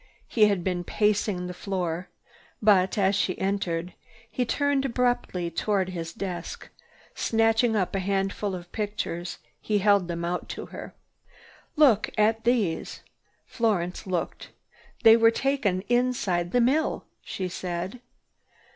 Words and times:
He 0.27 0.47
had 0.47 0.63
been 0.63 0.83
pacing 0.83 1.45
the 1.45 1.53
floor 1.53 2.09
but, 2.59 2.97
as 2.97 3.13
she 3.13 3.37
entered, 3.37 3.93
he 4.31 4.45
turned 4.45 4.83
abruptly 4.83 5.51
toward 5.51 5.89
his 5.89 6.11
desk. 6.11 6.69
Snatching 7.13 7.75
up 7.75 7.93
a 7.93 7.99
handful 7.99 8.55
of 8.55 8.71
pictures, 8.71 9.37
he 9.59 9.77
held 9.77 10.07
them 10.07 10.25
out 10.25 10.49
to 10.49 10.65
her. 10.73 10.95
"Look 11.75 12.09
at 12.17 12.45
these!" 12.45 13.01
Florence 13.45 14.07
looked. 14.07 14.49
"They 15.03 15.15
were 15.15 15.29
taken 15.29 15.81
inside 15.81 16.51
the 16.51 16.61
mill," 16.61 17.05
she 17.21 17.47
said. 17.47 18.01